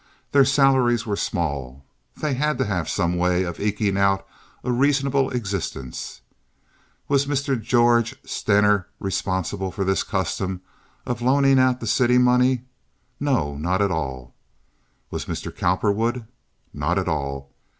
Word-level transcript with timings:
Their 0.31 0.45
salaries 0.45 1.05
were 1.05 1.15
small. 1.15 1.85
They 2.17 2.33
had 2.33 2.57
to 2.57 2.65
have 2.65 2.89
some 2.89 3.17
way 3.17 3.43
of 3.43 3.59
eking 3.59 3.97
out 3.99 4.27
a 4.63 4.71
reasonable 4.71 5.29
existence. 5.29 6.21
Was 7.07 7.27
Mr. 7.27 7.61
George 7.61 8.15
Stener 8.25 8.87
responsible 8.99 9.69
for 9.69 9.83
this 9.83 10.01
custom 10.01 10.61
of 11.05 11.21
loaning 11.21 11.59
out 11.59 11.81
the 11.81 11.85
city 11.85 12.17
money? 12.17 12.63
Not 13.19 13.79
at 13.79 13.91
all. 13.91 14.33
Was 15.11 15.25
Mr. 15.25 15.55
Cowperwood? 15.55 16.25
Not 16.73 16.97
at 16.97 17.07
all. 17.07 17.51